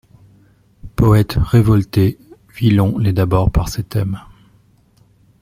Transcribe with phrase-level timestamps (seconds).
[0.95, 2.17] Poète révolté,
[2.55, 4.19] Villon l'est d'abord par ses thèmes.